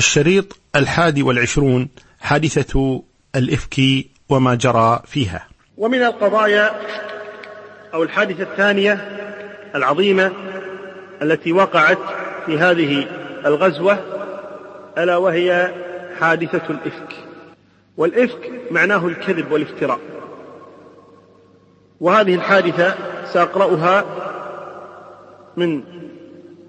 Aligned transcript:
الشريط 0.00 0.58
الحادي 0.76 1.22
والعشرون 1.22 1.88
حادثة 2.20 3.02
الإفك 3.36 3.80
وما 4.28 4.54
جرى 4.54 5.02
فيها. 5.06 5.46
ومن 5.76 6.02
القضايا 6.02 6.80
أو 7.94 8.02
الحادثة 8.02 8.42
الثانية 8.42 8.92
العظيمة 9.74 10.32
التي 11.22 11.52
وقعت 11.52 11.98
في 12.46 12.58
هذه 12.58 13.06
الغزوة 13.46 13.98
ألا 14.98 15.16
وهي 15.16 15.74
حادثة 16.20 16.62
الإفك. 16.70 17.16
والإفك 17.96 18.50
معناه 18.70 19.06
الكذب 19.06 19.52
والافتراء. 19.52 20.00
وهذه 22.00 22.34
الحادثة 22.34 22.94
سأقرأها 23.32 24.04
من 25.56 25.82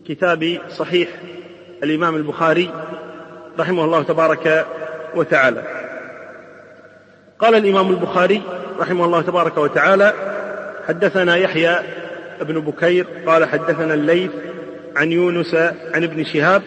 كتاب 0.08 0.62
صحيح 0.70 1.10
الإمام 1.84 2.16
البخاري 2.16 2.72
رحمه 3.60 3.86
الله 3.86 4.04
تبارك 4.04 4.66
وتعالى. 5.16 5.64
قال 7.40 7.56
الإمام 7.56 7.90
البخاري 7.90 8.42
رحمه 8.80 9.06
الله 9.06 9.22
تبارك 9.22 9.58
وتعالى 9.58 10.14
حدثنا 10.88 11.36
يحيى 11.36 11.76
بن 12.42 12.60
بكير 12.60 13.08
قال 13.28 13.46
حدثنا 13.46 13.94
الليث 13.94 14.32
عن 14.96 15.12
يونس 15.12 15.56
عن 15.94 16.04
ابن 16.04 16.24
شهاب 16.24 16.62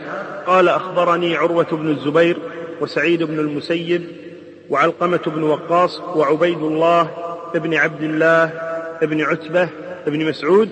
قال 0.47 0.69
أخبرني 0.69 1.37
عروة 1.37 1.67
بن 1.73 1.91
الزبير 1.91 2.37
وسعيد 2.81 3.23
بن 3.23 3.39
المسيب 3.39 4.03
وعلقمة 4.71 5.21
بن 5.27 5.43
وقاص 5.43 6.01
وعبيد 6.01 6.59
الله 6.59 7.11
بن 7.55 7.75
عبد 7.75 8.03
الله 8.03 8.51
بن 9.03 9.21
عتبة 9.21 9.69
بن 10.07 10.29
مسعود 10.29 10.69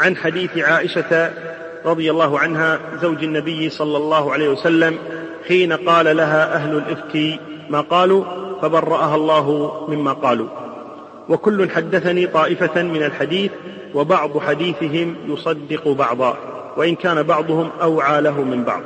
عن 0.00 0.16
حديث 0.16 0.58
عائشة 0.58 1.30
رضي 1.84 2.10
الله 2.10 2.38
عنها 2.38 2.80
زوج 3.02 3.24
النبي 3.24 3.70
صلى 3.70 3.96
الله 3.96 4.32
عليه 4.32 4.48
وسلم 4.48 4.98
حين 5.48 5.72
قال 5.72 6.16
لها 6.16 6.54
أهل 6.54 6.76
الإفك 6.76 7.40
ما 7.70 7.80
قالوا 7.80 8.24
فبرأها 8.62 9.14
الله 9.14 9.86
مما 9.88 10.12
قالوا. 10.12 10.48
وكل 11.28 11.70
حدثني 11.70 12.26
طائفة 12.26 12.82
من 12.82 13.02
الحديث 13.02 13.50
وبعض 13.94 14.38
حديثهم 14.38 15.16
يصدق 15.26 15.88
بعضا 15.88 16.36
وإن 16.76 16.94
كان 16.94 17.22
بعضهم 17.22 17.70
أوعى 17.82 18.20
له 18.20 18.42
من 18.42 18.64
بعض. 18.64 18.82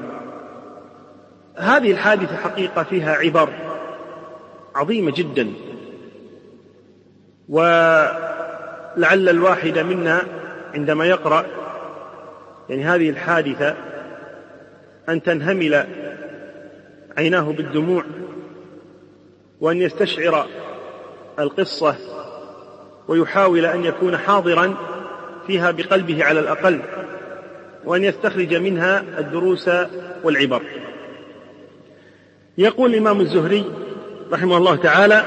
هذه 1.57 1.93
الحادثة 1.93 2.37
حقيقة 2.37 2.83
فيها 2.83 3.15
عبر 3.15 3.49
عظيمة 4.75 5.13
جدا. 5.17 5.53
ولعل 7.49 9.29
الواحد 9.29 9.79
منا 9.79 10.23
عندما 10.75 11.07
يقرأ 11.07 11.45
يعني 12.69 12.85
هذه 12.85 13.11
الحادثة 13.11 13.75
أن 15.09 15.23
تنهمل 15.23 15.87
عيناه 17.19 17.41
بالدموع 17.53 18.05
وأن 19.61 19.77
يستشعر 19.77 20.47
القصة 21.39 21.97
ويحاول 23.09 23.65
أن 23.67 23.85
يكون 23.85 24.17
حاضرا 24.17 24.75
فيها 25.47 25.71
بقلبه 25.71 26.25
على 26.25 26.41
الأقل 26.41 26.81
وأن 27.85 28.05
يستخرج 28.05 28.55
منها 28.55 29.05
الدروس 29.19 29.71
والعبر. 30.25 30.63
يقول 32.59 32.91
الإمام 32.91 33.21
الزهري 33.21 33.65
رحمه 34.33 34.57
الله 34.57 34.77
تعالى 34.77 35.23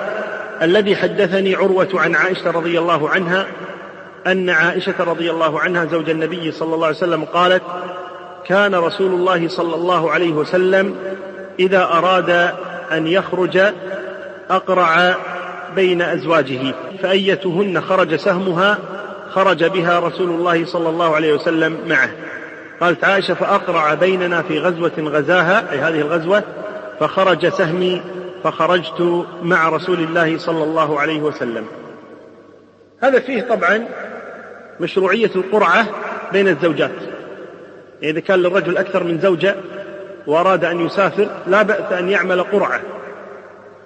الذي 0.62 0.96
حدثني 0.96 1.56
عروة 1.56 1.90
عن 1.94 2.16
عائشة 2.16 2.52
رضي 2.52 2.80
الله 2.80 3.10
عنها 3.10 3.48
أن 4.28 4.50
عائشة 4.50 5.04
رضي 5.04 5.32
الله 5.32 5.60
عنها 5.60 5.86
زوج 5.86 6.10
النبي 6.10 6.52
صلى 6.52 6.76
الله 6.76 6.88
عليه 6.88 6.98
وسلم 6.98 7.24
قالت 7.26 7.64
كان 8.46 8.76
رسول 8.76 9.12
الله 9.14 9.48
صلى 9.48 9.76
الله 9.76 10.12
عليه 10.12 10.32
وسلم 10.34 10.96
إذا 11.60 11.84
أراد 11.84 12.30
أن 12.92 13.08
يخرج 13.08 13.60
أقرع 14.50 15.16
بين 15.76 16.02
أزواجه 16.02 16.74
فأيتهن 17.02 17.82
خرج 17.82 18.16
سهمها 18.16 18.78
خرج 19.30 19.64
بها 19.64 20.00
رسول 20.00 20.30
الله 20.30 20.66
صلى 20.66 20.90
الله 20.90 21.16
عليه 21.16 21.34
وسلم 21.34 21.78
معه. 21.88 22.10
قالت 22.82 23.04
عائشة 23.04 23.34
فأقرع 23.34 23.94
بيننا 23.94 24.42
في 24.42 24.60
غزوة 24.60 24.92
غزاها 25.00 25.72
أي 25.72 25.80
هذه 25.80 26.02
الغزوة 26.02 26.44
فخرج 27.00 27.48
سهمي 27.48 28.02
فخرجت 28.44 29.26
مع 29.42 29.70
رسول 29.70 30.00
الله 30.00 30.38
صلى 30.38 30.64
الله 30.64 31.00
عليه 31.00 31.22
وسلم. 31.22 31.66
هذا 33.02 33.20
فيه 33.20 33.42
طبعا 33.42 33.88
مشروعية 34.80 35.32
القرعة 35.36 35.86
بين 36.32 36.48
الزوجات. 36.48 36.92
يعني 38.02 38.14
إذا 38.14 38.20
كان 38.20 38.40
للرجل 38.40 38.78
أكثر 38.78 39.04
من 39.04 39.20
زوجة 39.20 39.56
وأراد 40.28 40.66
أن 40.66 40.86
يسافر 40.86 41.28
لا 41.48 41.62
بأس 41.62 41.92
أن 41.92 42.10
يعمل 42.10 42.44
قرعة 42.44 42.82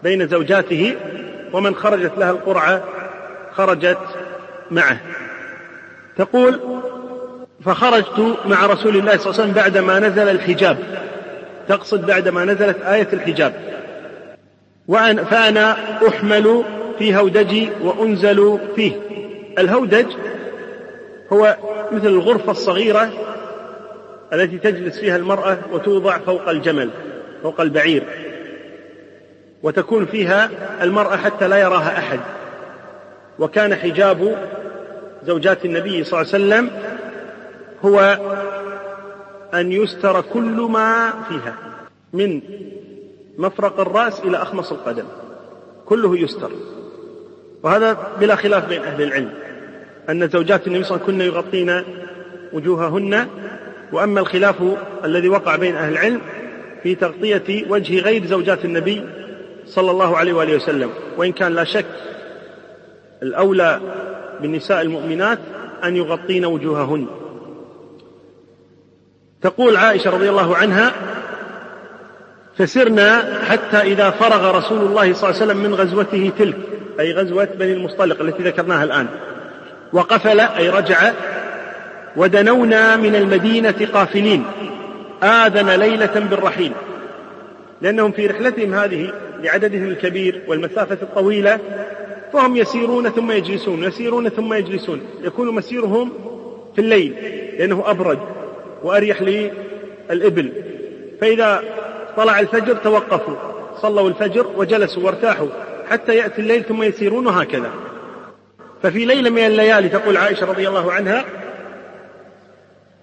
بين 0.03 0.27
زوجاته 0.27 0.95
ومن 1.53 1.75
خرجت 1.75 2.11
لها 2.17 2.31
القرعة 2.31 2.83
خرجت 3.51 3.97
معه. 4.71 4.97
تقول 6.17 6.59
فخرجت 7.65 8.37
مع 8.45 8.65
رسول 8.65 8.97
الله 8.97 9.17
صلى 9.17 9.31
الله 9.31 9.41
عليه 9.41 9.43
وسلم 9.43 9.51
بعدما 9.51 9.99
نزل 9.99 10.29
الحجاب. 10.29 10.77
تقصد 11.67 12.05
بعدما 12.05 12.45
نزلت 12.45 12.81
آية 12.81 13.07
الحجاب. 13.13 13.53
وأنا 14.87 15.23
فأنا 15.23 15.77
أحمل 16.07 16.63
في 16.99 17.15
هودجي 17.15 17.69
وأنزل 17.81 18.59
فيه. 18.75 18.91
الهودج 19.59 20.05
هو 21.33 21.55
مثل 21.91 22.07
الغرفة 22.07 22.51
الصغيرة 22.51 23.09
التي 24.33 24.57
تجلس 24.57 24.99
فيها 24.99 25.15
المرأة 25.15 25.57
وتوضع 25.71 26.17
فوق 26.17 26.49
الجمل 26.49 26.89
فوق 27.43 27.61
البعير. 27.61 28.03
وتكون 29.63 30.05
فيها 30.05 30.49
المرأة 30.81 31.17
حتى 31.17 31.47
لا 31.47 31.57
يراها 31.57 31.97
أحد. 31.97 32.19
وكان 33.39 33.75
حجاب 33.75 34.49
زوجات 35.25 35.65
النبي 35.65 36.03
صلى 36.03 36.21
الله 36.21 36.33
عليه 36.33 36.45
وسلم 36.45 36.71
هو 37.85 38.19
أن 39.53 39.71
يستر 39.71 40.21
كل 40.21 40.67
ما 40.71 41.13
فيها 41.29 41.55
من 42.13 42.41
مفرق 43.37 43.79
الرأس 43.79 44.19
إلى 44.19 44.37
أخمص 44.37 44.71
القدم. 44.71 45.05
كله 45.85 46.17
يستر. 46.17 46.51
وهذا 47.63 47.97
بلا 48.19 48.35
خلاف 48.35 48.69
بين 48.69 48.83
أهل 48.83 49.01
العلم 49.01 49.29
أن 50.09 50.29
زوجات 50.29 50.67
النبي 50.67 50.83
صلى 50.83 50.95
الله 50.95 51.07
عليه 51.07 51.17
وسلم 51.17 51.31
كن 51.31 51.35
يغطين 51.35 51.83
وجوههن 52.53 53.27
وأما 53.91 54.19
الخلاف 54.19 54.55
الذي 55.03 55.29
وقع 55.29 55.55
بين 55.55 55.75
أهل 55.75 55.93
العلم 55.93 56.21
في 56.83 56.95
تغطية 56.95 57.65
وجه 57.69 57.99
غير 57.99 58.25
زوجات 58.25 58.65
النبي 58.65 59.03
صلى 59.65 59.91
الله 59.91 60.17
عليه 60.17 60.33
وآله 60.33 60.55
وسلم 60.55 60.89
وإن 61.17 61.31
كان 61.31 61.55
لا 61.55 61.63
شك 61.63 61.85
الأولى 63.23 63.79
بالنساء 64.41 64.81
المؤمنات 64.81 65.39
أن 65.83 65.95
يغطين 65.95 66.45
وجوههن. 66.45 67.07
تقول 69.41 69.77
عائشة 69.77 70.09
رضي 70.09 70.29
الله 70.29 70.55
عنها 70.55 70.91
فسرنا 72.57 73.39
حتى 73.43 73.77
إذا 73.77 74.09
فرغ 74.09 74.57
رسول 74.57 74.77
الله 74.77 75.13
صلى 75.13 75.29
الله 75.29 75.41
عليه 75.41 75.51
وسلم 75.51 75.57
من 75.57 75.75
غزوته 75.75 76.31
تلك 76.39 76.57
أي 76.99 77.13
غزوة 77.13 77.45
بني 77.45 77.73
المصطلق 77.73 78.21
التي 78.21 78.43
ذكرناها 78.43 78.83
الآن 78.83 79.07
وقفل 79.93 80.39
أي 80.39 80.69
رجع 80.69 81.11
ودنونا 82.17 82.95
من 82.95 83.15
المدينة 83.15 83.87
قافلين. 83.93 84.43
آذن 85.23 85.69
ليلة 85.69 86.27
بالرحيل. 86.29 86.71
لأنهم 87.81 88.11
في 88.11 88.27
رحلتهم 88.27 88.73
هذه 88.73 89.13
لعددهم 89.43 89.87
الكبير 89.87 90.41
والمسافة 90.47 90.97
الطويلة 91.01 91.59
فهم 92.33 92.55
يسيرون 92.55 93.09
ثم 93.09 93.31
يجلسون 93.31 93.83
يسيرون 93.83 94.29
ثم 94.29 94.53
يجلسون. 94.53 95.01
يكون 95.23 95.55
مسيرهم 95.55 96.11
في 96.75 96.81
الليل 96.81 97.13
لأنه 97.59 97.83
أبرد 97.85 98.19
وأريح 98.83 99.21
للإبل. 99.21 100.51
فإذا 101.21 101.63
طلع 102.17 102.39
الفجر 102.39 102.75
توقفوا 102.75 103.35
صلوا 103.81 104.09
الفجر 104.09 104.47
وجلسوا 104.57 105.03
وارتاحوا 105.03 105.47
حتى 105.89 106.15
يأتي 106.15 106.41
الليل 106.41 106.63
ثم 106.63 106.83
يسيرون 106.83 107.27
وهكذا 107.27 107.71
ففي 108.83 109.05
ليلة 109.05 109.29
من 109.29 109.45
الليالي 109.45 109.89
تقول 109.89 110.17
عائشة 110.17 110.45
رضي 110.45 110.67
الله 110.67 110.91
عنها 110.91 111.25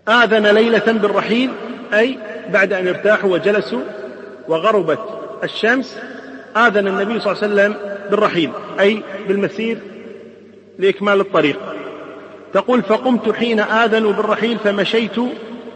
آذن 0.09 0.47
ليلة 0.47 0.93
بالرحيل 0.93 1.51
أي 1.95 2.19
بعد 2.49 2.73
أن 2.73 2.89
ارتاحوا 2.89 3.33
وجلسوا 3.33 3.83
وغربت 4.49 4.99
الشمس 5.45 5.99
آذن 6.57 6.89
النبي 6.89 7.21
صلى 7.21 7.33
الله 7.33 7.43
عليه 7.43 7.55
وسلم 7.55 7.77
بالرحيل 8.11 8.51
أي 8.81 9.03
بالمسير 9.29 9.79
لإكمال 10.79 11.21
الطريق. 11.21 11.59
تقول 12.53 12.83
فقمت 12.83 13.35
حين 13.35 13.61
آذنوا 13.61 14.13
بالرحيل 14.13 14.59
فمشيت 14.59 15.17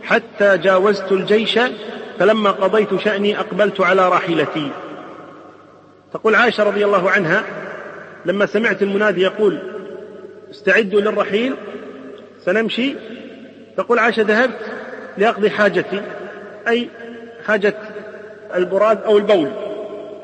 حتى 0.03 0.59
جاوزت 0.59 1.13
الجيش 1.13 1.59
فلما 2.19 2.51
قضيت 2.51 3.01
شأني 3.01 3.41
أقبلت 3.41 3.81
على 3.81 4.09
راحلتي. 4.09 4.71
تقول 6.13 6.35
عائشة 6.35 6.65
رضي 6.65 6.85
الله 6.85 7.11
عنها 7.11 7.45
لما 8.25 8.47
سمعت 8.47 8.83
المنادي 8.83 9.23
يقول 9.23 9.59
استعدوا 10.51 11.01
للرحيل 11.01 11.55
سنمشي 12.45 12.95
تقول 13.79 13.99
عائشة 13.99 14.23
ذهبت 14.23 14.59
لأقضي 15.19 15.51
حاجتي 15.51 16.03
أي 16.69 16.89
حاجة 17.47 17.75
البراز 18.55 18.97
أو 18.97 19.19
البول. 19.19 19.51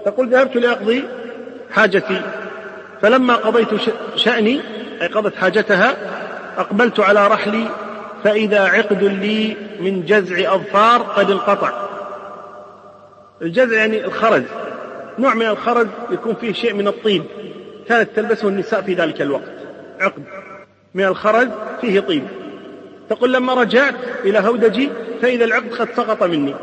تقول 0.05 0.29
ذهبت 0.29 0.56
لأقضي 0.56 1.05
حاجتي. 1.71 2.21
فلما 3.03 3.35
قضيت 3.35 3.69
شأني 4.17 4.61
أي 5.03 5.06
قضت 5.06 5.37
حاجتها 5.37 5.97
أقبلت 6.59 7.01
على 7.01 7.27
رحلي 7.27 7.67
فإذا 8.25 8.61
عقد 8.61 9.05
لي 9.05 9.56
من 9.81 10.05
جزع 10.05 10.55
أظفار 10.55 11.03
قد 11.03 11.31
انقطع. 11.31 11.73
الجزع 13.43 13.77
يعني 13.77 14.05
الخرز. 14.05 14.43
نوع 15.19 15.35
من 15.35 15.47
الخرز 15.47 15.87
يكون 16.11 16.35
فيه 16.35 16.53
شيء 16.53 16.75
من 16.75 16.89
الطيب 16.89 17.25
كانت 17.89 18.09
تلبسه 18.17 18.49
النساء 18.49 18.83
في 18.83 18.95
ذلك 18.95 19.23
الوقت. 19.23 19.53
عقد. 20.01 20.23
من 20.95 21.05
الخرز 21.05 21.49
فيه 21.81 22.01
طيب 22.01 22.44
تقول 23.11 23.33
لما 23.33 23.55
رجعت 23.55 23.95
إلى 24.25 24.39
هودجي 24.39 24.91
فإذا 25.23 25.45
العقد 25.45 25.75
قد 25.75 25.89
سقط 25.97 26.23
مني. 26.23 26.55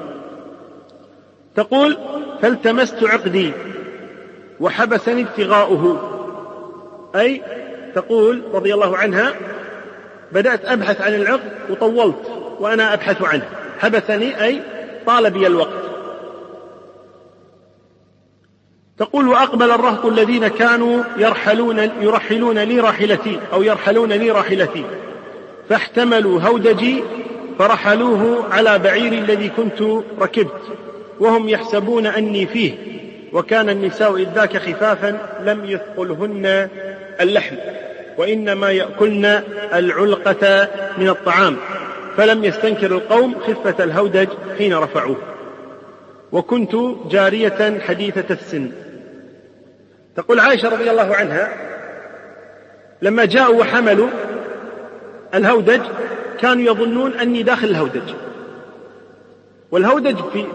تقول 1.56 1.98
فالتمست 2.42 3.04
عقدي 3.04 3.52
وحبسني 4.60 5.22
ابتغاؤه. 5.22 6.00
أي 7.16 7.42
تقول 7.96 8.44
رضي 8.54 8.74
الله 8.74 8.98
عنها 8.98 9.34
بدأت 10.32 10.66
أبحث 10.66 11.02
عن 11.02 11.16
العقد 11.16 11.52
وطولت 11.70 12.32
وأنا 12.60 12.94
أبحث 12.94 13.22
عنه. 13.22 13.50
حبسني 13.80 14.44
أي 14.44 14.62
طال 15.06 15.32
بي 15.32 15.48
الوقت. 15.48 15.82
تقول 18.98 19.28
وأقبل 19.28 19.72
الرهط 19.72 20.06
الذين 20.06 20.48
كانوا 20.48 21.04
يرحلون 21.18 21.80
يرحلون 21.80 22.60
لي 22.60 22.80
راحلتي 22.80 23.40
أو 23.54 23.64
يرحلون 23.64 24.14
لي 24.14 24.32
راحلتي. 24.32 24.86
فاحتملوا 25.72 26.42
هودجي 26.42 27.04
فرحلوه 27.60 28.54
على 28.54 28.80
بعير 28.80 29.14
الذي 29.14 29.50
كنت 29.50 29.82
ركبت 30.22 30.62
وهم 31.20 31.50
يحسبون 31.50 32.08
أني 32.08 32.48
فيه 32.48 32.74
وكان 33.34 33.70
النساء 33.70 34.16
إذ 34.16 34.28
ذاك 34.36 34.58
خفافا 34.58 35.18
لم 35.46 35.66
يثقلهن 35.66 36.70
اللحم 37.22 37.56
وإنما 38.18 38.72
يأكلن 38.72 39.26
العلقة 39.74 40.68
من 40.98 41.10
الطعام 41.10 41.58
فلم 42.18 42.44
يستنكر 42.44 42.92
القوم 42.92 43.36
خفة 43.40 43.84
الهودج 43.84 44.28
حين 44.58 44.74
رفعوه. 44.74 45.18
وكنت 46.32 46.76
جارية 47.12 47.80
حديثة 47.80 48.34
السن. 48.34 48.72
تقول 50.16 50.40
عائشة 50.40 50.70
رضي 50.70 50.92
الله 50.92 51.16
عنها 51.16 51.54
لما 53.02 53.26
جاءوا 53.26 53.60
وحملوا 53.60 54.10
الهودج 55.36 55.82
كانوا 56.40 56.64
يظنون 56.64 57.14
أني 57.14 57.44
داخل 57.44 57.68
الهودج. 57.68 58.14
والهودج 59.72 60.16
في 60.34 60.46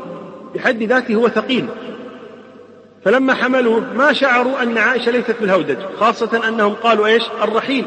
بحد 0.55 0.83
ذاته 0.83 1.15
هو 1.15 1.29
ثقيل. 1.29 1.67
فلما 3.05 3.35
حملوه 3.35 3.83
ما 3.95 4.13
شعروا 4.13 4.63
أن 4.63 4.79
عائشة 4.79 5.11
ليست 5.11 5.31
في 5.31 5.45
الهودج 5.45 5.77
خاصة 6.01 6.49
أنهم 6.49 6.75
قالوا 6.75 7.07
إيش؟ 7.07 7.23
الرحيل. 7.43 7.85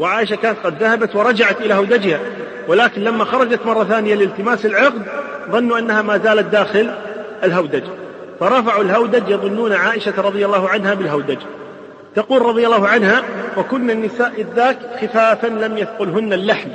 وعائشة 0.00 0.36
كانت 0.36 0.58
قد 0.64 0.82
ذهبت 0.82 1.16
ورجعت 1.16 1.60
إلى 1.60 1.74
هودجها. 1.74 2.20
ولكن 2.68 3.00
لما 3.00 3.24
خرجت 3.24 3.66
مرة 3.66 3.84
ثانية 3.84 4.14
لالتماس 4.14 4.66
العقد 4.66 5.02
ظنوا 5.50 5.78
أنها 5.78 6.02
ما 6.02 6.18
زالت 6.18 6.46
داخل 6.46 6.90
الهودج. 7.44 7.82
فرفعوا 8.40 8.82
الهودج 8.82 9.28
يظنون 9.28 9.72
عائشة 9.72 10.22
رضي 10.22 10.46
الله 10.46 10.68
عنها 10.68 10.94
بالهودج. 10.94 11.38
تقول 12.14 12.42
رضي 12.42 12.66
الله 12.66 12.88
عنها 12.88 13.22
وكن 13.56 13.90
النساء 13.90 14.32
إذ 14.38 14.46
ذاك 14.56 14.78
خفافا 15.00 15.46
لم 15.46 15.78
يثقلهن 15.78 16.32
اللحم 16.32 16.68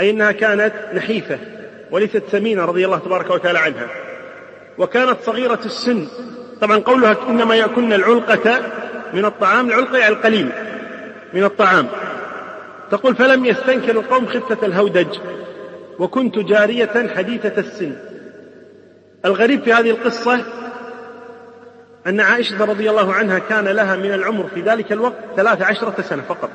أي 0.00 0.10
أنها 0.10 0.32
كانت 0.32 0.72
نحيفة 0.94 1.38
وليست 1.90 2.22
سمينة 2.32 2.64
رضي 2.64 2.84
الله 2.84 2.98
تبارك 2.98 3.30
وتعالى 3.30 3.58
عنها. 3.58 3.86
وكانت 4.78 5.16
صغيرة 5.22 5.60
السن 5.64 6.08
طبعا 6.60 6.78
قولها 6.78 7.16
إنما 7.28 7.54
يأكلن 7.54 7.92
العلقة 7.92 8.60
من 9.14 9.24
الطعام 9.24 9.68
العلقة 9.68 9.98
يعني 9.98 10.14
القليل 10.14 10.48
من 11.34 11.44
الطعام. 11.44 11.86
تقول 12.90 13.14
فلم 13.14 13.44
يستنكر 13.44 13.90
القوم 13.90 14.26
خفة 14.26 14.66
الهودج 14.66 15.18
وكنت 15.98 16.38
جارية 16.38 17.08
حديثة 17.16 17.60
السن. 17.60 17.92
الغريب 19.24 19.62
في 19.62 19.72
هذه 19.72 19.90
القصة 19.90 20.40
أن 22.06 22.20
عائشة 22.20 22.64
رضي 22.64 22.90
الله 22.90 23.12
عنها 23.12 23.38
كان 23.38 23.68
لها 23.68 23.96
من 23.96 24.12
العمر 24.12 24.48
في 24.54 24.60
ذلك 24.60 24.92
الوقت 24.92 25.14
ثلاث 25.36 25.62
عشرة 25.62 26.02
سنة 26.02 26.22
فقط. 26.22 26.50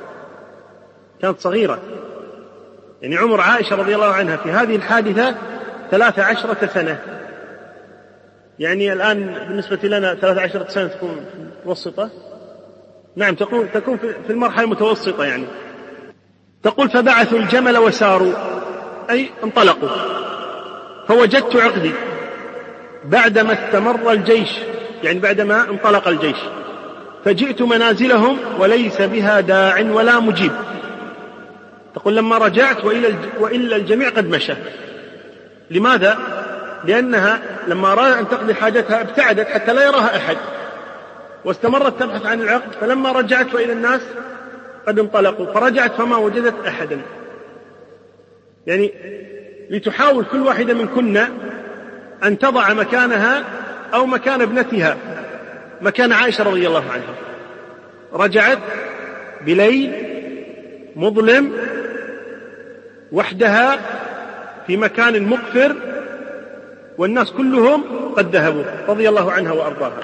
كانت 1.22 1.40
صغيرة. 1.40 1.78
يعني 3.02 3.16
عمر 3.16 3.40
عائشة 3.40 3.76
رضي 3.76 3.94
الله 3.94 4.14
عنها 4.14 4.36
في 4.36 4.50
هذه 4.50 4.76
الحادثة 4.76 5.34
ثلاث 5.90 6.18
عشرة 6.18 6.66
سنة. 6.66 6.98
يعني 8.58 8.92
الآن 8.92 9.34
بالنسبة 9.48 9.88
لنا 9.88 10.14
ثلاث 10.14 10.38
عشرة 10.38 10.68
سنة 10.68 10.86
تكون 10.86 11.26
متوسطة؟ 11.60 12.10
نعم 13.16 13.34
تكون 13.34 13.72
تكون 13.72 13.96
في 13.96 14.30
المرحلة 14.30 14.64
المتوسطة 14.64 15.24
يعني. 15.24 15.46
تقول 16.62 16.90
فبعثوا 16.90 17.38
الجمل 17.38 17.78
وساروا. 17.78 18.32
أي 19.10 19.30
انطلقوا. 19.44 19.88
فوجدت 21.08 21.56
عقدي. 21.56 21.92
بعدما 23.04 23.52
استمر 23.52 24.12
الجيش 24.12 24.50
يعني 25.02 25.18
بعدما 25.18 25.70
انطلق 25.70 26.08
الجيش. 26.08 26.36
فجئت 27.24 27.62
منازلهم 27.62 28.38
وليس 28.58 29.02
بها 29.02 29.40
داع 29.40 29.80
ولا 29.80 30.20
مجيب. 30.20 30.52
تقول 31.94 32.16
لما 32.16 32.38
رجعت 32.38 32.84
وإلا 33.40 33.76
الجميع 33.76 34.08
قد 34.08 34.28
مشى. 34.30 34.54
لماذا؟ 35.70 36.18
لأنها 36.84 37.40
لما 37.68 37.92
أراد 37.92 38.12
أن 38.12 38.28
تقضي 38.28 38.54
حاجتها 38.54 39.00
ابتعدت 39.00 39.48
حتى 39.48 39.72
لا 39.72 39.84
يراها 39.84 40.16
أحد. 40.16 40.36
واستمرت 41.44 42.00
تبحث 42.00 42.26
عن 42.26 42.40
العقد 42.40 42.72
فلما 42.80 43.12
رجعت 43.12 43.54
وإلى 43.54 43.72
الناس 43.72 44.00
قد 44.86 44.98
انطلقوا. 44.98 45.46
فرجعت 45.46 45.92
فما 45.92 46.16
وجدت 46.16 46.66
أحدا. 46.66 47.00
يعني 48.66 48.92
لتحاول 49.70 50.24
كل 50.24 50.40
واحدة 50.40 50.74
منكن 50.74 51.16
أن 52.24 52.38
تضع 52.38 52.72
مكانها 52.72 53.44
أو 53.94 54.06
مكان 54.06 54.42
ابنتها 54.42 54.96
مكان 55.80 56.12
عائشة 56.12 56.44
رضي 56.44 56.66
الله 56.66 56.84
عنها. 56.90 57.14
رجعت 58.12 58.58
بليل 59.46 59.92
مظلم 60.96 61.52
وحدها 63.12 63.78
في 64.66 64.76
مكان 64.76 65.22
مقفر 65.22 65.76
والناس 66.98 67.30
كلهم 67.32 67.84
قد 68.16 68.36
ذهبوا 68.36 68.64
رضي 68.88 69.08
الله 69.08 69.32
عنها 69.32 69.52
وأرضاها. 69.52 70.00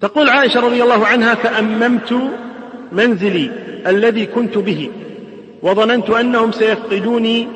تقول 0.00 0.28
عائشة 0.28 0.60
رضي 0.60 0.82
الله 0.82 1.06
عنها 1.06 1.34
فاممت 1.34 2.14
منزلي 2.92 3.50
الذي 3.86 4.26
كنت 4.26 4.58
به 4.58 4.90
وظننت 5.62 6.10
أنهم 6.10 6.52
سيفقدوني 6.52 7.48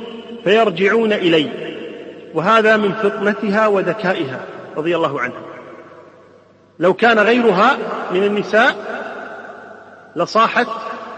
فيرجعون 0.45 1.13
إلي. 1.13 1.68
وهذا 2.39 2.77
من 2.77 2.93
فطنتها 2.93 3.67
وذكائها 3.67 4.41
رضي 4.77 4.97
الله 4.97 5.21
عنها. 5.21 5.41
لو 6.79 6.95
كان 6.95 7.19
غيرها 7.19 7.77
من 8.13 8.25
النساء 8.25 8.77
لصاحت 10.17 10.67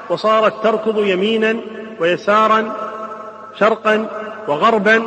وصارت 0.09 0.63
تركض 0.63 1.07
يمينا 1.07 1.57
ويسارا 2.01 2.77
شرقا 3.59 4.07
وغربا 4.49 5.03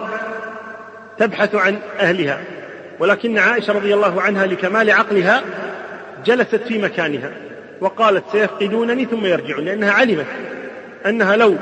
تبحث 1.18 1.56
عن 1.56 1.80
أهلها. 2.00 2.42
ولكن 3.00 3.38
عائشة 3.38 3.74
رضي 3.74 3.94
الله 3.94 4.22
عنها 4.22 4.46
لكمال 4.46 4.92
عقلها 4.92 5.42
جلست 6.26 6.56
في 6.56 6.82
مكانها 6.82 7.32
وقالت 7.82 8.24
سيفقدونني 8.32 9.06
ثم 9.06 9.26
يرجعون 9.26 9.66
لأنها 9.66 9.92
علمت 9.92 10.28
أنها 11.06 11.36
لو 11.36 11.56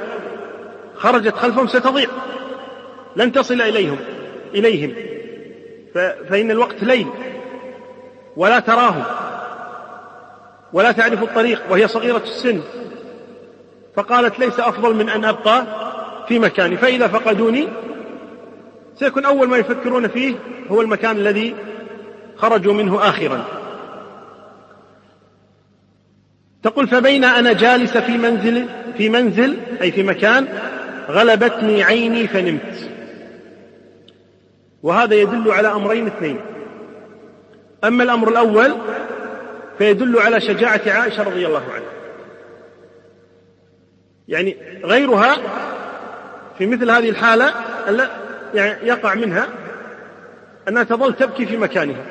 خرجت 0.95 1.35
خلفهم 1.35 1.67
ستضيع. 1.67 2.09
لن 3.15 3.31
تصل 3.31 3.61
إليهم. 3.61 3.97
إليهم. 4.55 4.93
فإن 6.29 6.51
الوقت 6.51 6.83
ليل. 6.83 7.07
ولا 8.37 8.59
تراهم. 8.59 9.03
ولا 10.73 10.91
تعرف 10.91 11.23
الطريق. 11.23 11.61
وهي 11.69 11.87
صغيرة 11.87 12.23
السن. 12.23 12.61
فقالت 13.95 14.39
ليس 14.39 14.59
أفضل 14.59 14.95
من 14.95 15.09
أن 15.09 15.25
أبقى 15.25 15.65
في 16.27 16.39
مكاني. 16.39 16.77
فإذا 16.77 17.07
فقدوني 17.07 17.67
سيكون 18.99 19.25
أول 19.25 19.47
ما 19.47 19.57
يفكرون 19.57 20.07
فيه 20.07 20.35
هو 20.71 20.81
المكان 20.81 21.17
الذي 21.17 21.55
خرجوا 22.37 22.73
منه 22.73 23.09
آخرا. 23.09 23.45
تقول 26.63 26.87
فبين 26.87 27.23
أنا 27.23 27.53
جالسة 27.53 27.99
في 27.99 28.17
منزل 28.17 28.65
في 28.97 29.09
منزل 29.09 29.57
أي 29.81 29.91
في 29.91 30.03
مكان 30.03 30.47
غلبتني 31.09 31.83
عيني 31.83 32.27
فنمت. 32.27 32.90
وهذا 34.83 35.15
يدل 35.15 35.51
على 35.51 35.67
أمرين 35.67 36.07
اثنين. 36.07 36.39
أما 37.83 38.03
الأمر 38.03 38.29
الأول 38.29 38.75
فيدل 39.77 40.19
على 40.19 40.41
شجاعة 40.41 40.81
عائشة 40.87 41.23
رضي 41.23 41.47
الله 41.47 41.63
عنها. 41.73 41.91
يعني 44.27 44.57
غيرها 44.83 45.37
في 46.57 46.65
مثل 46.65 46.91
هذه 46.91 47.09
الحالة 47.09 47.53
يعني 48.53 48.87
يقع 48.87 49.15
منها 49.15 49.47
أنها 50.67 50.83
تظل 50.83 51.13
تبكي 51.13 51.45
في 51.45 51.57
مكانها. 51.57 52.05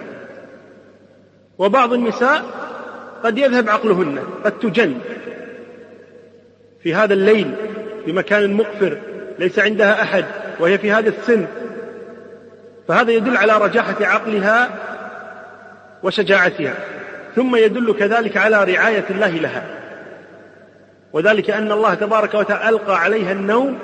وبعض 1.59 1.93
النساء 1.93 2.43
قد 3.25 3.39
يذهب 3.39 3.69
عقلهن 3.69 4.19
قد 4.45 4.59
تجن. 4.59 4.99
في 6.83 6.95
هذا 6.95 7.15
الليل 7.15 7.55
في 8.05 8.13
مكان 8.13 8.53
مقفر 8.53 8.99
ليس 9.39 9.59
عندها 9.59 10.03
أحد 10.03 10.25
وهي 10.61 10.79
في 10.79 10.93
هذا 10.93 11.09
السن. 11.09 11.47
فهذا 12.91 13.13
يدل 13.13 13.37
على 13.37 13.59
رجاحة 13.59 13.97
عقلها 14.01 14.71
وشجاعتها 16.03 16.75
ثم 17.37 17.57
يدل 17.57 17.95
كذلك 17.95 18.37
على 18.37 18.65
رعاية 18.65 19.05
الله 19.11 19.29
لها. 19.29 19.65
وذلك 21.13 21.51
أن 21.51 21.73
الله 21.73 21.95
تبارك 21.95 22.35
وتعالى 22.35 22.69
ألقى 22.69 23.01
عليها 23.01 23.33
النوم 23.33 23.79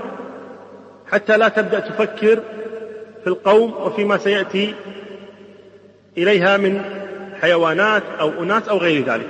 حتى 1.13 1.37
لا 1.37 1.49
تبدأ 1.49 1.81
تفكر 1.81 2.41
في 3.23 3.27
القوم 3.27 3.73
وفيما 3.73 4.19
سيأتي 4.19 4.75
إليها 6.19 6.57
من 6.57 6.83
حيوانات 7.41 8.03
أو 8.21 8.43
أناس 8.43 8.69
أو 8.69 8.79
غير 8.79 9.05
ذلك. 9.05 9.29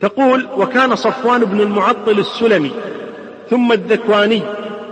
تقول 0.00 0.48
وكان 0.56 0.96
صفوان 0.96 1.44
بن 1.44 1.60
المعطل 1.60 2.18
السلمي 2.18 2.72
ثم 3.50 3.72
الذكواني 3.72 4.42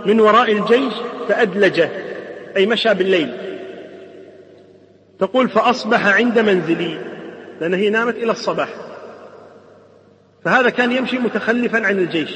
من 0.05 0.19
وراء 0.19 0.51
الجيش 0.51 0.93
فأدلجه. 1.29 1.89
أي 2.57 2.65
مشى 2.65 2.93
بالليل. 2.93 3.31
تقول 5.19 5.49
فأصبح 5.49 6.07
عند 6.07 6.39
منزلي. 6.39 6.97
لأن 7.61 7.73
هي 7.73 7.89
نامت 7.89 8.15
إلى 8.15 8.31
الصباح. 8.31 8.69
فهذا 10.45 10.69
كان 10.69 10.91
يمشي 10.91 11.17
متخلفا 11.17 11.85
عن 11.85 11.97
الجيش. 11.97 12.31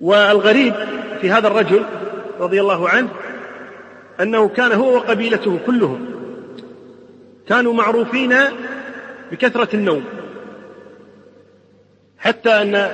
والغريب 0.00 0.74
في 1.20 1.30
هذا 1.30 1.48
الرجل 1.48 1.84
رضي 2.40 2.60
الله 2.60 2.88
عنه 2.88 3.08
أنه 4.20 4.48
كان 4.48 4.72
هو 4.72 4.94
وقبيلته 4.94 5.58
كلهم 5.66 6.06
كانوا 7.48 7.74
معروفين 7.74 8.34
بكثرة 9.32 9.76
النوم. 9.76 10.04
حتى 12.18 12.50
أن 12.50 12.90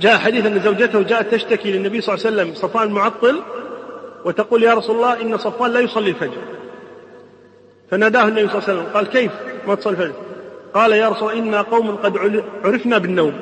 جاء 0.00 0.16
حديث 0.16 0.46
أن 0.46 0.60
زوجته 0.60 1.02
جاءت 1.02 1.34
تشتكي 1.34 1.72
للنبي 1.72 2.00
صلى 2.00 2.14
الله 2.14 2.26
عليه 2.26 2.36
وسلم 2.36 2.54
صفان 2.54 2.82
المعطل 2.82 3.42
وتقول 4.24 4.62
يا 4.62 4.74
رسول 4.74 4.96
الله 4.96 5.22
إن 5.22 5.38
صفان 5.38 5.70
لا 5.70 5.80
يصلي 5.80 6.10
الفجر. 6.10 6.42
فناداه 7.90 8.28
النبي 8.28 8.48
صلى 8.48 8.58
الله 8.58 8.68
عليه 8.68 8.78
وسلم 8.78 8.92
قال 8.94 9.06
كيف 9.06 9.32
ما 9.66 9.74
تصلي 9.74 9.92
الفجر؟ 9.92 10.12
قال 10.74 10.92
يا 10.92 11.08
رسول 11.08 11.32
الله 11.32 11.42
إنا 11.42 11.62
قوم 11.62 11.96
قد 11.96 12.18
عرفنا 12.64 12.98
بالنوم. 12.98 13.32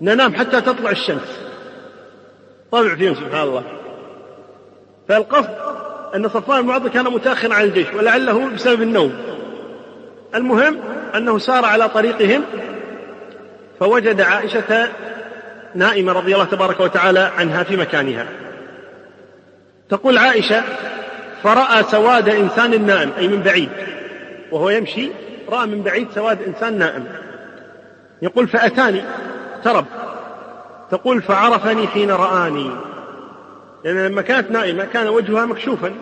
ننام 0.00 0.34
حتى 0.34 0.60
تطلع 0.60 0.90
الشمس. 0.90 1.40
طبع 2.72 2.94
فيهم 2.94 3.14
سبحان 3.14 3.42
الله. 3.48 3.62
فالقصد 5.08 5.50
أن 6.14 6.28
صفوان 6.28 6.58
المعطل 6.58 6.88
كان 6.88 7.04
متأخرا 7.04 7.54
عن 7.54 7.64
الجيش 7.64 7.94
ولعله 7.94 8.48
بسبب 8.48 8.82
النوم. 8.82 9.12
المهم 10.34 10.80
أنه 11.14 11.38
سار 11.38 11.64
على 11.64 11.88
طريقهم 11.88 12.44
فوجد 13.80 14.20
عائشة 14.20 14.88
نائمة 15.74 16.12
رضي 16.12 16.34
الله 16.34 16.44
تبارك 16.44 16.80
وتعالى 16.80 17.20
عنها 17.38 17.62
في 17.62 17.76
مكانها. 17.76 18.26
تقول 19.90 20.18
عائشة 20.18 20.62
فرأى 21.42 21.82
سواد 21.82 22.28
إنسان 22.28 22.86
نائم 22.86 23.12
أي 23.18 23.28
من 23.28 23.42
بعيد. 23.42 23.70
وهو 24.52 24.70
يمشي 24.70 25.10
رأى 25.48 25.66
من 25.66 25.82
بعيد 25.82 26.08
سواد 26.14 26.42
إنسان 26.42 26.78
نائم. 26.78 27.04
يقول 28.22 28.48
فأتاني 28.48 29.02
اقترب 29.56 29.84
تقول 30.90 31.22
فعرفني 31.22 31.86
حين 31.86 32.10
رآني. 32.10 32.70
لأن 33.84 34.06
لما 34.06 34.22
كانت 34.22 34.50
نائمة 34.50 34.84
كان 34.84 35.08
وجهها 35.08 35.46
مكشوفا. 35.46 35.94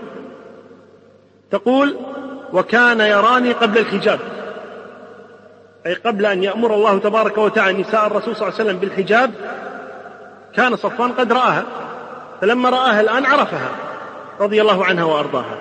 تقول 1.51 1.97
وكان 2.53 3.01
يراني 3.01 3.53
قبل 3.53 3.79
الحجاب. 3.79 4.19
أي 5.87 5.95
قبل 5.95 6.27
أن 6.27 6.45
يأمر 6.45 6.75
الله 6.75 6.99
تبارك 6.99 7.39
وتعالى 7.39 7.83
نساء 7.83 8.07
الرسول 8.07 8.37
صلى 8.37 8.49
الله 8.49 8.61
عليه 8.61 8.71
وسلم 8.71 8.79
بالحجاب 8.79 9.31
كان 10.55 10.77
صفوان 10.77 11.13
قد 11.13 11.33
رآها. 11.33 11.65
فلما 12.41 12.71
رآها 12.71 13.01
الآن 13.01 13.27
عرفها 13.27 13.71
رضي 14.41 14.61
الله 14.61 14.85
عنها 14.85 15.05
وأرضاها. 15.05 15.59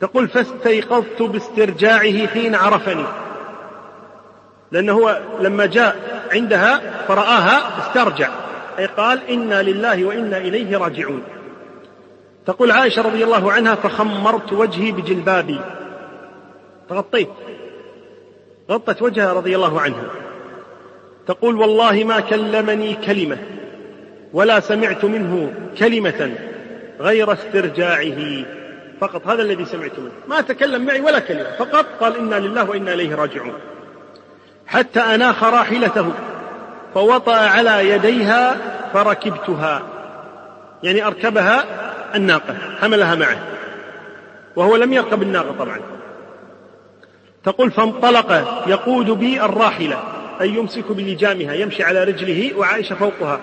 تقول 0.00 0.28
فاستيقظت 0.28 1.22
باسترجاعه 1.22 2.26
حين 2.26 2.54
عرفني. 2.54 3.04
لأنه 4.72 4.92
هو 4.92 5.20
لما 5.40 5.66
جاء 5.66 6.24
عندها 6.32 6.80
فرآها 7.08 7.78
استرجع. 7.78 8.28
أي 8.78 8.86
قال 8.86 9.30
إنا 9.30 9.62
لله 9.62 10.04
وإنا 10.04 10.36
إليه 10.36 10.78
راجعون. 10.78 11.22
تقول 12.46 12.70
عائشة 12.70 13.02
رضي 13.02 13.24
الله 13.24 13.52
عنها 13.52 13.74
فخمرت 13.74 14.52
وجهي 14.52 14.92
بجلبابي. 14.92 15.60
تغطيت. 16.88 17.28
غطت 18.70 19.02
وجهها 19.02 19.32
رضي 19.32 19.56
الله 19.56 19.80
عنها. 19.80 20.04
تقول 21.26 21.56
والله 21.56 22.04
ما 22.04 22.20
كلمني 22.20 22.94
كلمة. 22.94 23.38
ولا 24.34 24.60
سمعت 24.60 25.04
منه 25.04 25.52
كلمة 25.78 26.34
غير 27.00 27.32
استرجاعه. 27.32 28.44
فقط 29.00 29.26
هذا 29.26 29.42
الذي 29.42 29.64
سمعت 29.64 29.98
منه. 29.98 30.10
ما 30.28 30.40
تكلم 30.40 30.86
معي 30.86 31.00
ولا 31.00 31.18
كلمة. 31.18 31.50
فقط 31.58 31.86
قال 32.00 32.16
إنا 32.16 32.34
لله 32.34 32.70
وإنا 32.70 32.94
إليه 32.94 33.14
راجعون. 33.14 33.52
حتى 34.66 35.00
أناخ 35.00 35.44
راحلته 35.44 36.12
فوطأ 36.94 37.36
على 37.36 37.90
يديها 37.90 38.56
فركبتها. 38.92 39.82
يعني 40.82 41.06
أركبها 41.06 41.64
الناقة 42.14 42.54
حملها 42.80 43.14
معه. 43.14 43.38
وهو 44.56 44.76
لم 44.76 44.92
يركب 44.92 45.22
الناقة 45.22 45.52
طبعا. 45.58 45.80
تقول 47.44 47.70
فانطلق 47.70 48.62
يقود 48.66 49.10
بي 49.10 49.44
الراحلة 49.44 50.02
أي 50.40 50.48
يمسك 50.48 50.92
بلجامها 50.92 51.54
يمشي 51.54 51.82
على 51.82 52.04
رجله 52.04 52.56
وعائشة 52.56 52.94
فوقها. 52.94 53.40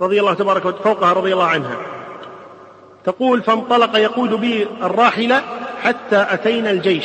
رضي 0.00 0.20
الله 0.20 0.34
تبارك 0.34 0.64
وتعالى 0.64 0.84
فوقها 0.84 1.12
رضي 1.12 1.32
الله 1.32 1.46
عنها. 1.46 1.76
تقول 3.04 3.42
فانطلق 3.42 3.96
يقود 3.96 4.34
بي 4.34 4.62
الراحلة 4.62 5.42
حتى 5.82 6.26
أتينا 6.30 6.70
الجيش 6.70 7.04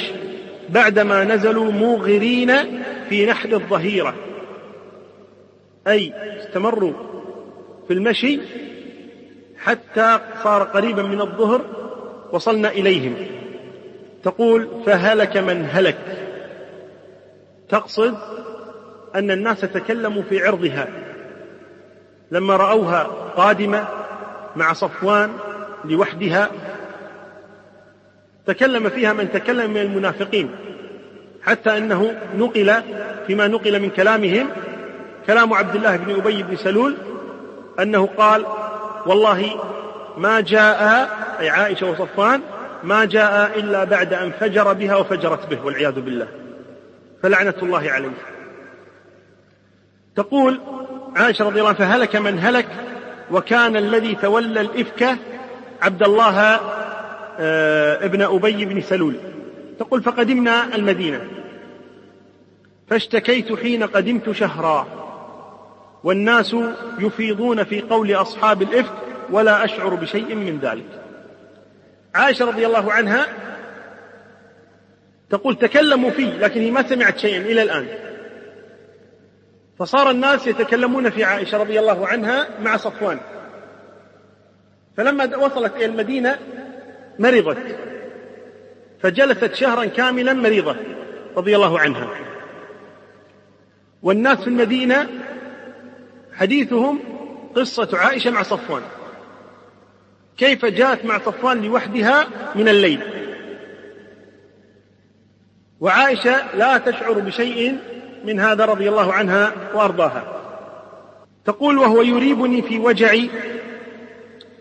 بعدما 0.69 1.23
نزلوا 1.23 1.71
موغرين 1.71 2.51
في 3.09 3.25
نحر 3.25 3.49
الظهيرة. 3.49 4.13
أي 5.87 6.13
استمروا 6.39 6.93
في 7.87 7.93
المشي 7.93 8.39
حتى 9.57 10.19
صار 10.43 10.63
قريبا 10.63 11.03
من 11.03 11.21
الظهر 11.21 11.61
وصلنا 12.31 12.69
إليهم. 12.69 13.15
تقول 14.23 14.67
فهلك 14.85 15.37
من 15.37 15.69
هلك. 15.71 15.97
تقصد 17.69 18.15
أن 19.15 19.31
الناس 19.31 19.61
تكلموا 19.61 20.21
في 20.29 20.45
عرضها. 20.47 21.04
لما 22.31 22.55
رأوها 22.55 23.03
قادمة 23.35 23.87
مع 24.55 24.73
صفوان 24.73 25.31
لوحدها 25.85 26.49
تكلم 28.47 28.89
فيها 28.89 29.13
من 29.13 29.31
تكلم 29.31 29.71
من 29.71 29.81
المنافقين 29.81 30.55
حتى 31.43 31.77
أنه 31.77 32.21
نقل 32.37 32.73
فيما 33.27 33.47
نقل 33.47 33.81
من 33.81 33.89
كلامهم 33.89 34.49
كلام 35.27 35.53
عبد 35.53 35.75
الله 35.75 35.95
بن 35.95 36.15
أبي 36.15 36.43
بن 36.43 36.55
سلول 36.55 36.97
أنه 37.79 38.09
قال 38.17 38.45
والله 39.05 39.49
ما 40.17 40.39
جاء 40.39 41.09
أي 41.39 41.49
عائشة 41.49 41.89
وصفوان 41.89 42.41
ما 42.83 43.05
جاء 43.05 43.59
إلا 43.59 43.83
بعد 43.83 44.13
أن 44.13 44.31
فجر 44.31 44.73
بها 44.73 44.95
وفجرت 44.95 45.49
به 45.49 45.65
والعياذ 45.65 45.99
بالله. 45.99 46.27
فلعنة 47.23 47.53
الله 47.63 47.91
عليه 47.91 48.09
تقول 50.15 50.59
عائشة 51.15 51.45
رضي 51.45 51.59
الله 51.59 51.69
عنها 51.69 51.79
فهلك 51.79 52.15
من 52.15 52.39
هلك 52.39 52.67
وكان 53.31 53.77
الذي 53.77 54.15
تولى 54.15 54.61
الإفك 54.61 55.17
عبد 55.81 56.03
الله 56.03 56.59
آه، 57.39 58.05
ابن 58.05 58.21
أبي 58.21 58.65
بن 58.65 58.81
سلول. 58.81 59.15
تقول 59.79 60.03
فقدمنا 60.03 60.75
المدينة. 60.75 61.21
فاشتكيت 62.89 63.59
حين 63.59 63.83
قدمت 63.83 64.31
شهرا. 64.31 64.87
والناس 66.03 66.55
يفيضون 66.99 67.63
في 67.63 67.81
قول 67.81 68.11
أصحاب 68.11 68.61
الإفك 68.61 68.93
ولا 69.29 69.65
أشعر 69.65 69.95
بشيء 69.95 70.35
من 70.35 70.59
ذلك. 70.59 71.01
عائشة 72.15 72.45
رضي 72.45 72.65
الله 72.65 72.93
عنها 72.93 73.27
تقول 75.29 75.55
تكلموا 75.55 76.09
فيه 76.09 76.37
لكن 76.37 76.61
هي 76.61 76.71
ما 76.71 76.87
سمعت 76.89 77.17
شيئا 77.17 77.41
إلى 77.41 77.61
الآن. 77.61 77.87
فصار 79.79 80.11
الناس 80.11 80.47
يتكلمون 80.47 81.09
في 81.09 81.23
عائشة 81.23 81.57
رضي 81.57 81.79
الله 81.79 82.07
عنها 82.07 82.47
مع 82.61 82.77
صفوان. 82.77 83.19
فلما 84.97 85.37
وصلت 85.37 85.75
إلى 85.75 85.85
المدينة 85.85 86.39
مرضت. 87.19 87.77
فجلست 88.99 89.53
شهرا 89.53 89.85
كاملا 89.85 90.33
مريضة 90.33 90.75
رضي 91.37 91.55
الله 91.55 91.79
عنها. 91.79 92.09
والناس 94.03 94.37
في 94.37 94.47
المدينة 94.47 95.07
حديثهم 96.33 96.99
قصة 97.55 97.89
عائشة 97.93 98.31
مع 98.31 98.43
صفوان. 98.43 98.81
كيف 100.37 100.65
جاءت 100.65 101.05
مع 101.05 101.19
صفوان 101.19 101.61
لوحدها 101.61 102.27
من 102.55 102.67
الليل؟ 102.67 103.01
وعائشة 105.79 106.55
لا 106.55 106.77
تشعر 106.77 107.19
بشيء 107.19 107.79
من 108.25 108.39
هذا 108.39 108.65
رضي 108.65 108.89
الله 108.89 109.13
عنها 109.13 109.53
وأرضاها. 109.73 110.23
تقول 111.45 111.77
وهو 111.77 112.01
يريبني 112.01 112.61
في 112.61 112.79
وجعي 112.79 113.29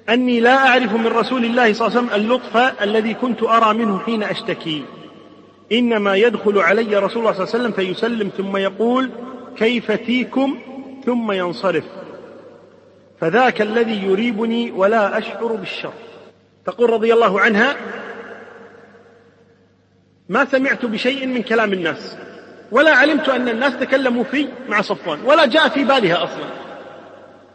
أني 0.08 0.40
لا 0.40 0.68
أعرف 0.68 0.92
من 0.92 1.06
رسول 1.06 1.44
الله 1.44 1.72
صلى 1.72 1.88
الله 1.88 1.98
عليه 1.98 2.08
وسلم 2.08 2.22
اللطف 2.22 2.82
الذي 2.82 3.14
كنت 3.14 3.42
أرى 3.42 3.74
منه 3.78 3.98
حين 3.98 4.22
أشتكي. 4.22 4.84
إنما 5.72 6.16
يدخل 6.16 6.58
علي 6.58 6.96
رسول 6.96 7.18
الله 7.18 7.32
صلى 7.32 7.44
الله 7.44 7.54
عليه 7.54 7.64
وسلم 7.64 7.72
فيسلم 7.72 8.30
ثم 8.36 8.56
يقول 8.56 9.10
كيف 9.56 9.92
تيكم 9.92 10.58
ثم 11.06 11.32
ينصرف. 11.32 11.84
فذاك 13.20 13.62
الذي 13.62 14.04
يريبني 14.04 14.70
ولا 14.70 15.18
أشعر 15.18 15.46
بالشر. 15.46 15.92
تقول 16.66 16.90
رضي 16.90 17.12
الله 17.12 17.40
عنها 17.40 17.76
ما 20.28 20.44
سمعت 20.44 20.84
بشيء 20.84 21.26
من 21.26 21.42
كلام 21.42 21.72
الناس. 21.72 22.16
ولا 22.70 22.90
علمت 22.90 23.28
أن 23.28 23.48
الناس 23.48 23.76
تكلموا 23.76 24.24
في 24.24 24.48
مع 24.68 24.80
صفوان 24.80 25.20
ولا 25.24 25.46
جاء 25.46 25.68
في 25.68 25.84
بالها 25.84 26.24
أصلا. 26.24 26.44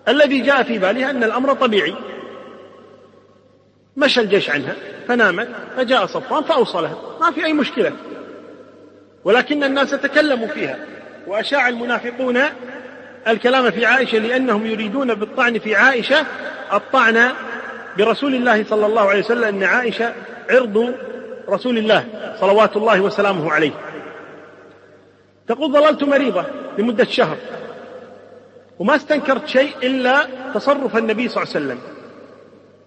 الذي 0.08 0.40
جاء 0.40 0.64
في 0.64 0.78
بالها 0.78 1.10
أن 1.10 1.24
الأمر 1.24 1.54
طبيعي. 1.54 1.96
مشى 3.98 4.22
الجيش 4.22 4.50
عنها 4.50 4.76
فنامت 5.08 5.50
فجاء 5.78 6.06
صفوان 6.06 6.44
فأوصلها. 6.44 6.98
ما 7.22 7.32
في 7.32 7.46
أي 7.46 7.54
مشكلة. 7.54 7.92
ولكن 9.24 9.64
الناس 9.64 9.92
تكلموا 9.92 10.48
فيها. 10.48 10.78
وأشاع 11.28 11.70
المنافقون 11.70 12.40
الكلام 13.28 13.72
في 13.72 13.86
عائشة 13.86 14.18
لأنهم 14.18 14.66
يريدون 14.66 15.14
بالطعن 15.14 15.60
في 15.60 15.76
عائشة 15.76 16.26
الطعن 16.74 17.32
برسول 17.98 18.36
الله 18.36 18.64
صلى 18.64 18.86
الله 18.86 19.10
عليه 19.10 19.20
وسلم 19.20 19.44
أن 19.44 19.64
عائشة 19.64 20.14
عرض 20.50 20.94
رسول 21.50 21.78
الله 21.78 22.06
صلوات 22.40 22.78
الله 22.78 23.02
وسلامه 23.02 23.52
عليه. 23.52 23.72
تقول 25.50 25.74
ظللت 25.74 26.04
مريضة 26.04 26.46
لمدة 26.78 27.06
شهر 27.06 27.38
وما 28.80 28.96
استنكرت 28.96 29.48
شيء 29.48 29.72
إلا 29.84 30.28
تصرف 30.54 30.98
النبي 30.98 31.30
صلى 31.30 31.44
الله 31.44 31.56
عليه 31.56 31.66
وسلم. 31.66 31.80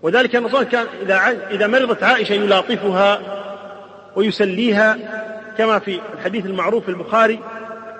وذلك 0.03 0.37
أن 0.37 0.45
الرسول 0.45 0.65
كان 0.65 0.87
إذا 1.03 1.49
إذا 1.51 1.67
مرضت 1.67 2.03
عائشة 2.03 2.33
يلاطفها 2.33 3.21
ويسليها 4.17 4.99
كما 5.59 5.79
في 5.79 6.01
الحديث 6.15 6.47
المعروف 6.47 6.85
في 6.85 6.89
البخاري 6.89 7.39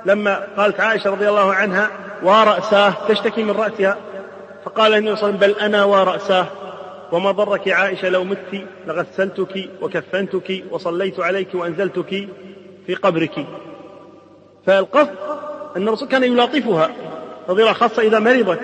لما 0.07 0.47
قالت 0.57 0.81
عائشة 0.81 1.11
رضي 1.11 1.29
الله 1.29 1.55
عنها 1.55 1.91
ورأساه 2.23 2.95
تشتكي 3.09 3.43
من 3.43 3.51
رأسها 3.51 3.97
فقال 4.65 4.95
النبي 4.95 5.17
صلى 5.17 5.31
الله 5.31 5.39
عليه 5.43 5.53
وسلم 5.53 5.55
بل 5.55 5.61
أنا 5.61 5.85
ورأساه 5.85 6.47
وما 7.13 7.31
ضرك 7.31 7.69
عائشة 7.69 8.09
لو 8.09 8.25
مت 8.25 8.65
لغسلتك 8.87 9.69
وكفنتك 9.81 10.65
وصليت 10.71 11.21
عليك 11.21 11.55
وأنزلتك 11.55 12.29
في 12.87 12.95
قبرك. 12.95 13.47
فالقصد 14.67 15.17
أن 15.77 15.89
الرسول 15.89 16.09
كان 16.09 16.25
يلاطفها 16.25 16.91
الله 17.49 17.73
خاصة 17.73 18.03
إذا 18.03 18.19
مرضت. 18.19 18.61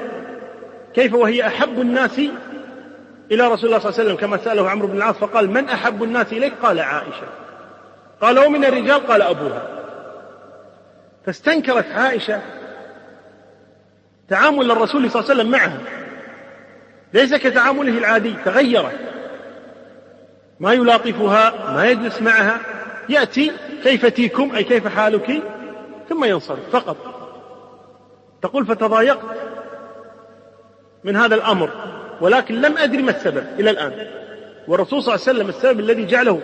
كيف 0.95 1.14
وهي 1.14 1.47
أحب 1.47 1.81
الناس 1.81 2.19
إلى 3.31 3.49
رسول 3.49 3.67
الله 3.67 3.78
صلى 3.78 3.90
الله 3.90 4.00
عليه 4.00 4.05
وسلم؟ 4.05 4.17
كما 4.17 4.37
سأله 4.37 4.71
عمرو 4.71 4.88
بن 4.88 4.97
العاص 4.97 5.17
فقال 5.17 5.50
من 5.50 5.69
أحب 5.69 6.02
الناس 6.02 6.33
إليك؟ 6.33 6.52
قال 6.62 6.81
عائشة. 6.81 7.26
قال 8.21 8.38
ومن 8.38 8.64
الرجال؟ 8.64 9.07
قال 9.07 9.23
أبوها. 9.23 9.62
فاستنكرت 11.26 11.87
عائشة 11.93 12.40
تعامل 14.28 14.71
الرسول 14.71 15.11
صلى 15.11 15.23
الله 15.23 15.31
عليه 15.31 15.40
وسلم 15.40 15.50
معها. 15.50 15.78
ليس 17.14 17.35
كتعامله 17.35 17.99
العادي 17.99 18.35
تغير 18.45 18.88
ما 20.61 20.73
يلاطفها 20.73 21.73
ما 21.73 21.87
يجلس 21.87 22.23
معها. 22.23 22.61
يأتي 23.09 23.52
كيف 23.83 24.06
تيكم؟ 24.06 24.54
أي 24.56 24.65
كيف 24.65 24.89
حالك؟ 24.89 25.43
ثم 26.08 26.25
ينصرف 26.25 26.71
فقط. 26.73 26.97
تقول 28.42 28.66
فتضايقت 28.66 29.36
من 31.04 31.16
هذا 31.16 31.34
الأمر 31.34 31.71
ولكن 32.21 32.60
لم 32.60 32.78
أدري 32.78 33.02
ما 33.02 33.10
السبب 33.10 33.44
إلى 33.58 33.71
الآن. 33.71 34.06
والرسول 34.68 35.02
صلى 35.02 35.14
الله 35.14 35.25
عليه 35.28 35.38
وسلم 35.38 35.49
السبب 35.49 35.80
الذي 35.80 36.06
جعله 36.06 36.40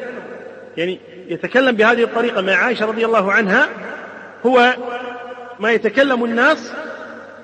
يعني 0.77 1.01
يتكلم 1.29 1.77
بهذه 1.77 2.03
الطريقة 2.03 2.41
مع 2.41 2.53
عائشة 2.53 2.87
رضي 2.87 3.05
الله 3.05 3.33
عنها 3.33 3.69
هو 4.47 4.75
ما 5.61 5.73
يتكلم 5.73 6.25
الناس 6.25 6.73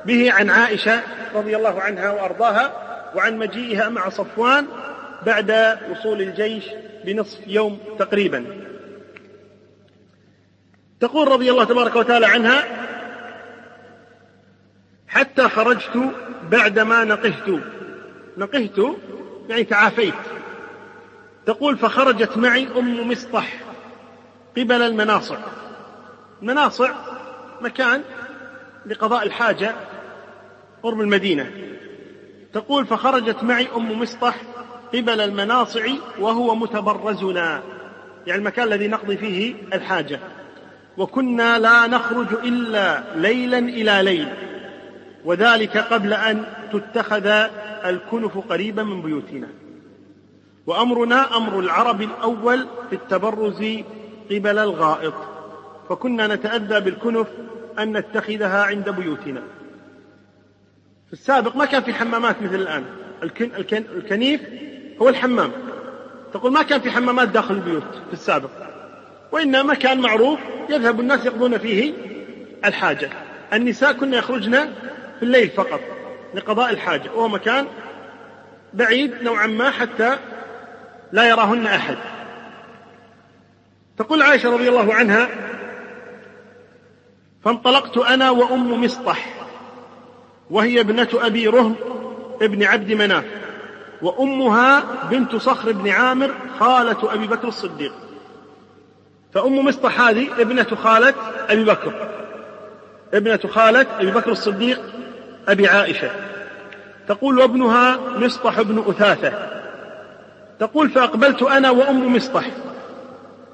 به 0.04 0.32
عن 0.32 0.50
عائشة 0.50 1.00
رضي 1.34 1.56
الله 1.56 1.80
عنها 1.80 2.10
وأرضاها 2.10 2.72
وعن 3.14 3.38
مجيئها 3.38 3.88
مع 3.88 4.08
صفوان 4.08 4.66
بعد 5.26 5.78
وصول 5.90 6.22
الجيش 6.22 6.64
بنصف 7.04 7.38
يوم 7.46 7.78
تقريبا. 7.98 8.44
تقول 11.00 11.28
رضي 11.28 11.50
الله 11.50 11.64
تبارك 11.64 11.96
وتعالى 11.96 12.26
عنها 12.26 12.64
حتى 15.08 15.48
خرجت 15.48 16.14
بعدما 16.50 17.04
نقهت. 17.04 17.62
نقهت 18.36 18.78
يعني 19.48 19.64
تعافيت. 19.64 20.14
تقول 21.46 21.78
فخرجت 21.78 22.36
معي 22.36 22.68
أم 22.78 23.10
مصطح 23.10 23.60
قبل 24.56 24.82
المناصع. 24.82 25.38
المناصع 26.42 26.90
مكان 27.60 28.02
لقضاء 28.86 29.22
الحاجة 29.22 29.74
قرب 30.82 31.00
المدينة. 31.00 31.50
تقول 32.52 32.86
فخرجت 32.86 33.42
معي 33.42 33.68
أم 33.76 34.00
مصطح 34.00 34.36
قبل 34.94 35.20
المناصع 35.20 35.86
وهو 36.18 36.54
متبرزنا. 36.54 37.62
يعني 38.26 38.40
المكان 38.40 38.68
الذي 38.68 38.88
نقضي 38.88 39.16
فيه 39.16 39.54
الحاجة. 39.74 40.20
وكنا 41.00 41.58
لا 41.58 41.86
نخرج 41.86 42.26
إلا 42.44 43.02
ليلا 43.16 43.58
إلى 43.58 44.00
ليل. 44.02 44.28
وذلك 45.24 45.76
قبل 45.76 46.12
أن 46.12 46.44
تتخذ 46.72 47.26
الكنف 47.84 48.38
قريبا 48.38 48.82
من 48.82 49.02
بيوتنا. 49.02 49.48
وأمرنا 50.66 51.36
أمر 51.36 51.60
العرب 51.60 52.02
الأول 52.02 52.66
في 52.90 52.96
التبرز 52.96 53.64
قبل 54.30 54.58
الغائط. 54.58 55.14
فكنا 55.88 56.26
نتأذى 56.26 56.80
بالكنف 56.80 57.26
أن 57.78 57.96
نتخذها 57.96 58.62
عند 58.64 58.90
بيوتنا. 58.90 59.42
في 61.06 61.12
السابق 61.12 61.56
ما 61.56 61.64
كان 61.64 61.82
في 61.82 61.94
حمامات 61.94 62.42
مثل 62.42 62.54
الآن. 62.54 62.84
الكن 63.22 63.50
الكن 63.56 63.84
الكنيف 63.96 64.40
هو 65.02 65.08
الحمام. 65.08 65.50
تقول 66.32 66.52
ما 66.52 66.62
كان 66.62 66.80
في 66.80 66.90
حمامات 66.90 67.28
داخل 67.28 67.54
البيوت 67.54 67.94
في 68.06 68.12
السابق. 68.12 68.50
وإنما 69.32 69.74
كان 69.74 70.00
معروف 70.00 70.38
يذهب 70.68 71.00
الناس 71.00 71.26
يقضون 71.26 71.58
فيه 71.58 71.92
الحاجة. 72.64 73.10
النساء 73.52 73.92
كن 73.92 74.14
يخرجن 74.14 74.72
في 75.18 75.22
الليل 75.22 75.48
فقط 75.48 75.80
لقضاء 76.34 76.70
الحاجة 76.70 77.10
وهو 77.14 77.28
مكان 77.28 77.66
بعيد 78.74 79.22
نوعا 79.22 79.46
ما 79.46 79.70
حتى 79.70 80.16
لا 81.12 81.28
يراهن 81.28 81.66
أحد. 81.66 81.96
تقول 83.98 84.22
عائشة 84.22 84.52
رضي 84.52 84.68
الله 84.68 84.94
عنها 84.94 85.28
فانطلقت 87.44 87.98
أنا 87.98 88.30
وأم 88.30 88.84
مصطح 88.84 89.26
وهي 90.50 90.80
ابنة 90.80 91.08
أبي 91.14 91.46
رهم 91.46 91.74
ابن 92.42 92.62
عبد 92.64 92.92
مناف 92.92 93.24
وأمها 94.02 94.82
بنت 95.10 95.36
صخر 95.36 95.72
بن 95.72 95.90
عامر 95.90 96.34
خالة 96.58 97.14
أبي 97.14 97.26
بكر 97.26 97.48
الصديق. 97.48 97.92
فأم 99.34 99.64
مصطح 99.64 100.00
هذه 100.00 100.28
ابنة 100.38 100.64
خالة 100.64 101.14
أبي 101.48 101.64
بكر. 101.64 102.08
ابنة 103.14 103.40
خالة 103.50 103.86
أبي 104.00 104.10
بكر 104.10 104.30
الصديق 104.32 104.80
أبي 105.48 105.68
عائشة. 105.68 106.10
تقول 107.08 107.38
وابنها 107.38 107.98
مصطح 108.16 108.60
بن 108.60 108.84
أثاثة. 108.88 109.32
تقول 110.60 110.90
فأقبلت 110.90 111.42
أنا 111.42 111.70
وأم 111.70 112.16
مصطح 112.16 112.44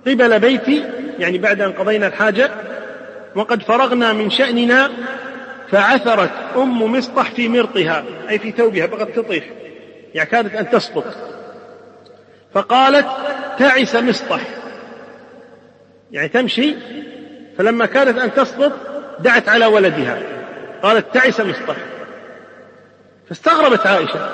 قبل 0.06 0.38
بيتي 0.38 0.84
يعني 1.18 1.38
بعد 1.38 1.60
أن 1.60 1.72
قضينا 1.72 2.06
الحاجة 2.06 2.50
وقد 3.34 3.62
فرغنا 3.62 4.12
من 4.12 4.30
شأننا 4.30 4.90
فعثرت 5.70 6.30
أم 6.56 6.82
مصطح 6.92 7.30
في 7.30 7.48
مرطها 7.48 8.04
أي 8.28 8.38
في 8.38 8.50
ثوبها 8.50 8.86
بغت 8.86 9.16
تطيح 9.16 9.44
يعني 10.14 10.30
كادت 10.30 10.54
أن 10.54 10.70
تسقط. 10.70 11.04
فقالت 12.54 13.06
تعس 13.58 13.96
مصطح 13.96 14.40
يعني 16.12 16.28
تمشي 16.28 16.74
فلما 17.58 17.86
كادت 17.86 18.18
أن 18.18 18.34
تسقط 18.34 18.72
دعت 19.20 19.48
على 19.48 19.66
ولدها. 19.66 20.18
قالت 20.82 21.14
تعس 21.14 21.40
مصطح 21.40 21.76
فاستغربت 23.28 23.86
عائشة. 23.86 24.28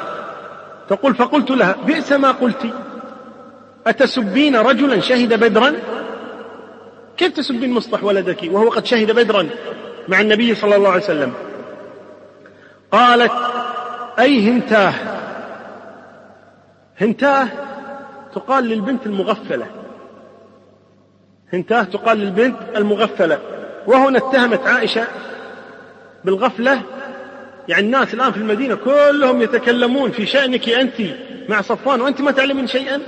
تقول 0.88 1.14
فقلت 1.14 1.50
لها 1.50 1.76
بئس 1.86 2.12
ما 2.12 2.30
قلت. 2.30 2.66
أتسبين 3.86 4.56
رجلا 4.56 5.00
شهد 5.00 5.34
بدرا؟ 5.40 5.72
كيف 7.16 7.32
تسبين 7.32 7.70
مصطح 7.72 8.04
ولدك 8.04 8.38
وهو 8.44 8.68
قد 8.68 8.86
شهد 8.86 9.10
بدرا 9.10 9.48
مع 10.08 10.20
النبي 10.20 10.54
صلى 10.54 10.76
الله 10.76 10.88
عليه 10.88 11.02
وسلم؟ 11.02 11.32
قالت 12.92 13.32
أي 14.18 14.50
هنتاه؟ 14.50 14.94
هنتاه 17.00 17.48
تقال 18.34 18.64
للبنت 18.64 19.06
المغفلة. 19.06 19.81
هنتاه 21.52 21.82
تقال 21.82 22.18
للبنت 22.18 22.56
المغفلة. 22.76 23.38
وهنا 23.86 24.18
اتهمت 24.18 24.66
عائشة 24.66 25.04
بالغفلة. 26.24 26.82
يعني 27.68 27.86
الناس 27.86 28.14
الآن 28.14 28.32
في 28.32 28.38
المدينة 28.38 28.74
كلهم 28.74 29.42
يتكلمون 29.42 30.10
في 30.10 30.26
شأنك 30.26 30.68
أنت 30.68 30.94
مع 31.48 31.60
صفوان 31.60 32.00
وأنت 32.00 32.20
ما 32.20 32.30
تعلمين 32.30 32.66
شيئا. 32.66 33.00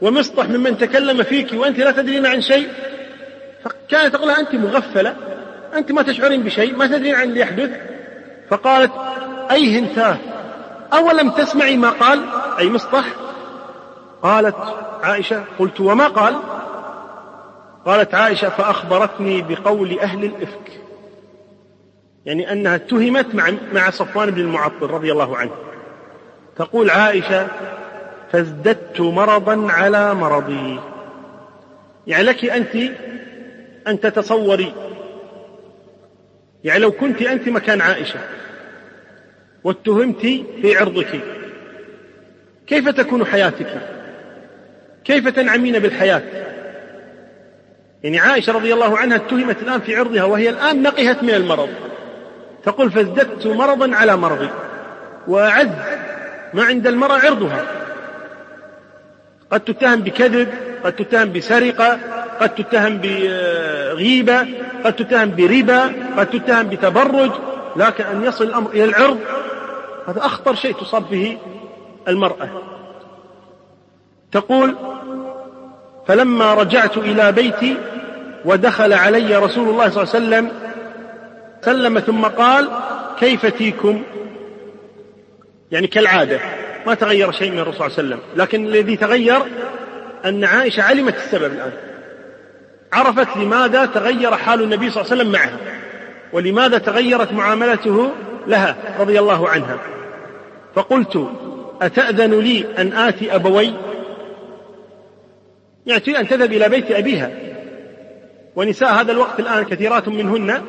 ومصطح 0.00 0.48
ممن 0.48 0.78
تكلم 0.78 1.22
فيك 1.22 1.52
وأنت 1.54 1.78
لا 1.78 1.90
تدرين 1.90 2.26
عن 2.26 2.40
شيء. 2.40 2.68
فكانت 3.64 4.16
تقول 4.16 4.30
أنت 4.30 4.54
مغفلة. 4.54 5.16
أنت 5.76 5.92
ما 5.92 6.02
تشعرين 6.02 6.42
بشيء 6.42 6.76
ما 6.76 6.86
تدرين 6.86 7.14
عن 7.14 7.22
اللي 7.22 7.40
يحدث. 7.40 7.70
فقالت 8.50 8.92
أي 9.50 9.78
هنتاه 9.78 10.16
أولم 10.92 11.30
تسمعي 11.30 11.76
ما 11.76 11.90
قال؟ 11.90 12.20
أي 12.58 12.68
مصطح. 12.68 13.04
قالت 14.22 14.56
عائشة 15.02 15.44
قلت 15.58 15.80
وما 15.80 16.06
قال؟ 16.06 16.34
قالت 17.86 18.14
عائشة 18.14 18.48
فأخبرتني 18.48 19.42
بقول 19.42 19.98
أهل 19.98 20.24
الإفك. 20.24 20.80
يعني 22.26 22.52
أنها 22.52 22.74
اتهمت 22.74 23.34
مع 23.34 23.52
مع 23.72 23.90
صفوان 23.90 24.30
بن 24.30 24.40
المعطل 24.40 24.86
رضي 24.86 25.12
الله 25.12 25.36
عنه. 25.36 25.54
تقول 26.56 26.90
عائشة 26.90 27.48
فازددت 28.32 29.00
مرضا 29.00 29.72
على 29.72 30.14
مرضي. 30.14 30.80
يعني 32.06 32.22
لك 32.22 32.44
أنت 32.44 32.76
أن 33.88 34.00
تتصوري. 34.00 34.74
يعني 36.64 36.80
لو 36.80 36.92
كنت 36.92 37.22
أنت 37.22 37.48
مكان 37.48 37.80
عائشة 37.80 38.20
واتهمت 39.64 40.20
في 40.62 40.76
عرضك 40.76 41.20
كيف 42.66 42.88
تكون 42.88 43.24
حياتك؟ 43.24 43.80
كيف 45.04 45.28
تنعمين 45.28 45.78
بالحياة؟ 45.78 46.22
يعني 48.02 48.18
عائشة 48.18 48.52
رضي 48.52 48.74
الله 48.74 48.98
عنها 48.98 49.16
اتهمت 49.16 49.62
الآن 49.62 49.80
في 49.80 49.96
عرضها 49.96 50.24
وهي 50.24 50.50
الآن 50.50 50.82
نقهت 50.82 51.22
من 51.22 51.30
المرض. 51.30 51.68
تقول 52.64 52.90
فازددت 52.90 53.46
مرضا 53.46 53.96
على 53.96 54.16
مرضي 54.16 54.48
وأعز 55.28 55.68
ما 56.54 56.64
عند 56.64 56.86
المرأة 56.86 57.18
عرضها. 57.18 57.66
قد 59.50 59.60
تتهم 59.60 60.00
بكذب 60.00 60.48
قد 60.84 60.92
تتهم 60.92 61.32
بسرقة 61.32 61.98
قد 62.40 62.54
تتهم 62.54 62.98
بغيبة 62.98 64.46
قد 64.84 64.92
تتهم 64.96 65.30
بربا 65.36 65.92
قد 66.16 66.26
تتهم 66.26 66.68
بتبرج 66.68 67.30
لكن 67.76 68.04
أن 68.04 68.24
يصل 68.24 68.44
الأمر 68.44 68.70
إلى 68.70 68.84
العرض 68.84 69.18
هذا 70.08 70.26
أخطر 70.26 70.54
شيء 70.54 70.74
تصاب 70.74 71.10
به 71.10 71.38
المرأة. 72.08 72.48
تقول 74.32 74.76
فلما 76.10 76.54
رجعت 76.54 76.96
إلى 76.96 77.32
بيتي 77.32 77.76
ودخل 78.44 78.92
علي 78.92 79.36
رسول 79.36 79.68
الله 79.68 79.90
صلى 79.90 80.02
الله 80.02 80.14
عليه 80.14 80.26
وسلم 80.26 80.50
سلم 81.62 81.98
ثم 81.98 82.24
قال 82.24 82.68
كيف 83.20 83.46
تيكم 83.46 84.02
يعني 85.70 85.86
كالعادة 85.86 86.40
ما 86.86 86.94
تغير 86.94 87.32
شيء 87.32 87.50
من 87.50 87.58
الرسول 87.58 87.74
صلى 87.74 87.86
الله 87.86 87.98
عليه 87.98 88.08
وسلم. 88.08 88.20
لكن 88.36 88.66
الذي 88.66 88.96
تغير 88.96 89.42
أن 90.24 90.44
عائشة 90.44 90.82
علمت 90.82 91.14
السبب 91.14 91.52
الآن. 91.52 91.72
عرفت 92.92 93.36
لماذا 93.36 93.86
تغير 93.86 94.36
حال 94.36 94.62
النبي 94.62 94.90
صلى 94.90 95.02
الله 95.02 95.12
عليه 95.12 95.22
وسلم 95.22 95.32
معها 95.32 95.58
ولماذا 96.32 96.78
تغيرت 96.78 97.32
معاملته 97.32 98.10
لها 98.46 98.76
رضي 99.00 99.18
الله 99.18 99.48
عنها. 99.48 99.78
فقلت 100.74 101.28
أتأذن 101.82 102.40
لي 102.40 102.64
أن 102.78 102.92
آتي 102.92 103.34
أبوي 103.34 103.72
يعني 105.86 106.20
أن 106.20 106.28
تذهب 106.28 106.52
إلى 106.52 106.68
بيت 106.68 106.90
أبيها. 106.90 107.30
ونساء 108.56 108.92
هذا 108.92 109.12
الوقت 109.12 109.40
الآن 109.40 109.64
كثيرات 109.64 110.08
منهن 110.08 110.62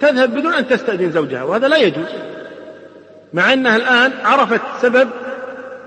تذهب 0.00 0.34
بدون 0.34 0.54
أن 0.54 0.68
تستأذن 0.68 1.10
زوجها 1.10 1.42
وهذا 1.42 1.68
لا 1.68 1.76
يجوز. 1.76 2.08
مع 3.32 3.52
أنها 3.52 3.76
الآن 3.76 4.12
عرفت 4.24 4.60
سبب 4.82 5.08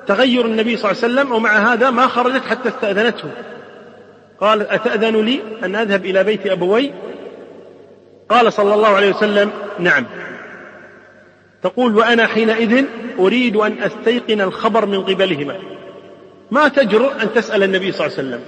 تغير 0.07 0.45
النبي 0.45 0.77
صلى 0.77 0.91
الله 0.91 1.03
عليه 1.03 1.13
وسلم 1.13 1.31
ومع 1.31 1.73
هذا 1.73 1.89
ما 1.89 2.07
خرجت 2.07 2.45
حتى 2.45 2.69
استأذنته. 2.69 3.29
قال 4.39 4.61
أتأذن 4.61 5.25
لي 5.25 5.39
أن 5.63 5.75
أذهب 5.75 6.05
إلى 6.05 6.23
بيت 6.23 6.47
أبوي؟ 6.47 6.93
قال 8.29 8.53
صلى 8.53 8.73
الله 8.73 8.87
عليه 8.87 9.09
وسلم 9.09 9.51
نعم. 9.79 10.05
تقول 11.63 11.97
وأنا 11.97 12.27
حينئذ 12.27 12.85
أريد 13.19 13.55
أن 13.55 13.75
أستيقن 13.81 14.41
الخبر 14.41 14.85
من 14.85 15.03
قبلهما. 15.03 15.55
ما 16.51 16.67
تجرؤ 16.67 17.11
أن 17.21 17.33
تسأل 17.33 17.63
النبي 17.63 17.91
صلى 17.91 18.07
الله 18.07 18.17
عليه 18.17 18.27
وسلم 18.27 18.41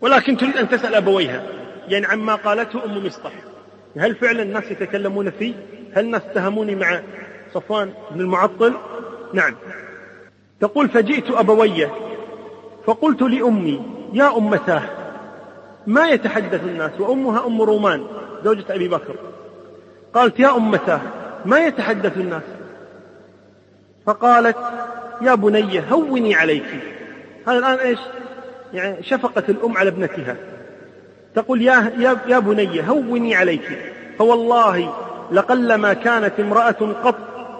ولكن 0.00 0.36
تريد 0.36 0.56
أن 0.56 0.68
تسأل 0.68 0.94
أبويها. 0.94 1.42
يعني 1.88 2.06
عما 2.06 2.34
قالته 2.34 2.84
أم 2.84 3.06
مصطح 3.06 3.32
هل 3.96 4.14
فعلا 4.14 4.42
الناس 4.42 4.70
يتكلمون 4.70 5.30
فيه؟ 5.30 5.54
هل 5.94 6.04
الناس 6.04 6.22
اتهموني 6.22 6.74
مع 6.74 7.02
صفوان 7.54 7.92
بن 8.10 8.20
المعطل؟ 8.20 8.74
نعم. 9.32 9.54
تقول 10.60 10.88
فجئت 10.88 11.30
أبوي 11.30 11.88
فقلت 12.86 13.22
لأمي 13.22 13.82
يا 14.12 14.38
أمتاه 14.38 14.82
ما 15.86 16.08
يتحدث 16.08 16.64
الناس؟ 16.64 17.00
وأمها 17.00 17.46
أم 17.46 17.62
رومان 17.62 18.06
زوجة 18.44 18.64
أبي 18.70 18.88
بكر. 18.88 19.16
قالت 20.14 20.40
يا 20.40 20.56
أمتاه 20.56 21.00
ما 21.44 21.66
يتحدث 21.66 22.16
الناس؟ 22.16 22.42
فقالت 24.06 24.56
يا 25.22 25.34
بني 25.34 25.82
هوني 25.90 26.34
عليك. 26.34 26.66
هذا 27.48 27.58
الآن 27.58 27.78
إيش؟ 27.78 27.98
يعني 28.72 29.02
شفقة 29.02 29.42
الأم 29.48 29.76
على 29.76 29.88
ابنتها. 29.88 30.36
تقول 31.34 31.62
يا, 31.62 31.92
يا, 32.28 32.38
بني 32.38 32.88
هوني 32.88 33.34
عليك. 33.34 33.78
فوالله 34.18 34.94
لقلما 35.32 35.92
كانت 35.92 36.40
امرأة 36.40 36.94
قط 37.04 37.18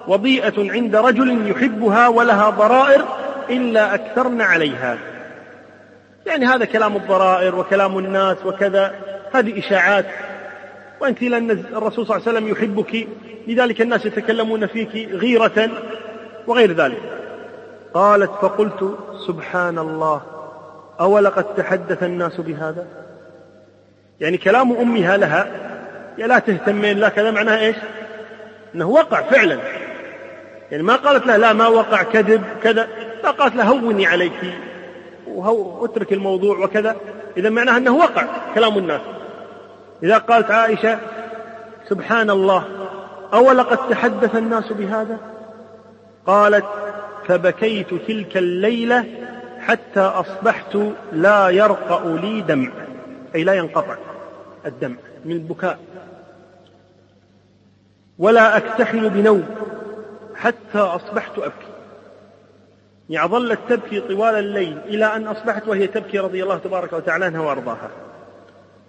وضيئة 0.08 0.72
عند 0.72 0.96
رجل 0.96 1.50
يحبها 1.50 2.08
ولها 2.08 2.50
ضرائر 2.50 3.04
إلا 3.50 3.94
أكثرن 3.94 4.40
عليها. 4.40 4.98
يعني 6.26 6.46
هذا 6.46 6.64
كلام 6.64 6.96
الضرائر 6.96 7.54
وكلام 7.54 7.98
الناس 7.98 8.36
وكذا. 8.46 8.94
هذه 9.32 9.58
إشاعات. 9.58 10.06
وأنت 11.00 11.22
لأن 11.22 11.50
الرسول 11.50 12.06
صلى 12.06 12.16
الله 12.16 12.28
عليه 12.28 12.38
وسلم 12.38 12.48
يحبك 12.48 13.08
لذلك 13.48 13.80
الناس 13.80 14.06
يتكلمون 14.06 14.66
فيك 14.66 15.08
غيرة 15.12 15.70
وغير 16.46 16.72
ذلك. 16.72 17.23
قالت 17.94 18.30
فقلت 18.30 18.98
سبحان 19.26 19.78
الله 19.78 20.20
أولقد 21.00 21.44
تحدث 21.44 22.02
الناس 22.02 22.40
بهذا؟ 22.40 22.86
يعني 24.20 24.38
كلام 24.38 24.72
أمها 24.72 25.16
لها 25.16 25.46
يا 26.18 26.26
لا 26.26 26.38
تهتمين 26.38 26.98
لا 26.98 27.08
كذا 27.08 27.30
معناها 27.30 27.58
إيش؟ 27.58 27.76
أنه 28.74 28.88
وقع 28.88 29.22
فعلا. 29.22 29.58
يعني 30.70 30.82
ما 30.82 30.96
قالت 30.96 31.26
له 31.26 31.36
لا 31.36 31.52
ما 31.52 31.66
وقع 31.66 32.02
كذب 32.02 32.42
كذا 32.62 32.88
لا 33.24 33.30
قالت 33.30 33.56
له 33.56 33.64
هوني 33.64 34.06
عليك 34.06 34.54
واترك 35.26 36.12
الموضوع 36.12 36.58
وكذا. 36.58 36.96
إذا 37.36 37.50
معناها 37.50 37.76
أنه 37.76 37.96
وقع 37.96 38.24
كلام 38.54 38.78
الناس. 38.78 39.00
إذا 40.02 40.18
قالت 40.18 40.50
عائشة 40.50 40.98
سبحان 41.88 42.30
الله 42.30 42.64
أولقد 43.34 43.88
تحدث 43.88 44.36
الناس 44.36 44.72
بهذا؟ 44.72 45.18
قالت 46.26 46.64
فبكيت 47.28 47.94
تلك 47.94 48.36
الليلة 48.36 49.04
حتى 49.60 50.00
أصبحت 50.00 50.78
لا 51.12 51.48
يرقأ 51.48 52.18
لي 52.18 52.40
دمع. 52.40 52.72
أي 53.34 53.44
لا 53.44 53.54
ينقطع 53.54 53.96
الدمع 54.66 54.96
من 55.24 55.32
البكاء. 55.32 55.78
ولا 58.18 58.56
أكتحل 58.56 59.10
بنوم 59.10 59.44
حتى 60.34 60.78
أصبحت 60.78 61.38
أبكي. 61.38 61.74
يعني 63.10 63.28
ظلت 63.28 63.58
تبكي 63.68 64.00
طوال 64.00 64.34
الليل 64.34 64.78
إلى 64.78 65.16
أن 65.16 65.26
أصبحت 65.26 65.68
وهي 65.68 65.86
تبكي 65.86 66.18
رضي 66.18 66.42
الله 66.42 66.58
تبارك 66.58 66.92
وتعالى 66.92 67.24
عنها 67.24 67.40
وأرضاها. 67.40 67.90